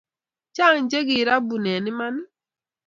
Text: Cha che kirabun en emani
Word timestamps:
Cha 0.55 0.65
che 0.91 0.99
kirabun 1.09 1.65
en 1.73 1.85
emani 1.91 2.23